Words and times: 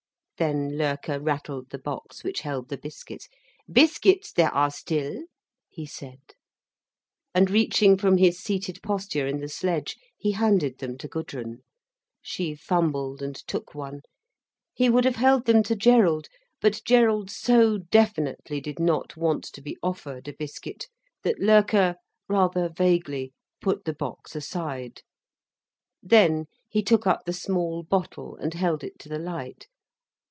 Then 0.37 0.75
Loerke 0.75 1.19
rattled 1.21 1.69
the 1.69 1.77
box 1.77 2.23
which 2.23 2.39
held 2.41 2.69
the 2.69 2.77
biscuits. 2.79 3.29
"Biscuits 3.71 4.31
there 4.31 4.51
are 4.51 4.71
still," 4.71 5.25
he 5.69 5.85
said. 5.85 6.33
And 7.35 7.51
reaching 7.51 7.95
from 7.95 8.17
his 8.17 8.39
seated 8.39 8.81
posture 8.81 9.27
in 9.27 9.37
the 9.39 9.47
sledge, 9.47 9.97
he 10.17 10.31
handed 10.31 10.79
them 10.79 10.97
to 10.97 11.07
Gudrun. 11.07 11.61
She 12.23 12.55
fumbled, 12.55 13.21
and 13.21 13.35
took 13.35 13.75
one. 13.75 14.01
He 14.73 14.89
would 14.89 15.05
have 15.05 15.17
held 15.17 15.45
them 15.45 15.61
to 15.61 15.75
Gerald, 15.75 16.27
but 16.59 16.81
Gerald 16.85 17.29
so 17.29 17.77
definitely 17.77 18.59
did 18.59 18.79
not 18.79 19.15
want 19.15 19.43
to 19.43 19.61
be 19.61 19.77
offered 19.83 20.27
a 20.27 20.33
biscuit, 20.33 20.87
that 21.21 21.39
Loerke, 21.39 21.97
rather 22.27 22.67
vaguely, 22.67 23.31
put 23.61 23.85
the 23.85 23.93
box 23.93 24.35
aside. 24.35 25.03
Then 26.01 26.47
he 26.67 26.81
took 26.81 27.05
up 27.05 27.25
the 27.25 27.31
small 27.31 27.83
bottle, 27.83 28.35
and 28.37 28.55
held 28.55 28.83
it 28.83 28.97
to 29.01 29.07
the 29.07 29.19
light. 29.19 29.67